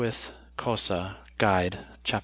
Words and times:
Cossa, 0.57 1.17
"Guide," 1.37 1.77
chap. 2.03 2.19